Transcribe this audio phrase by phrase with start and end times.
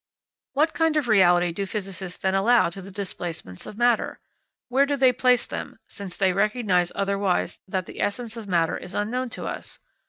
[0.53, 4.19] What kind of reality do physicists then allow to the displacements of matter?
[4.67, 8.95] Where do they place them, since they recognise otherwise that the essence of matter is
[8.95, 9.77] unknown to us?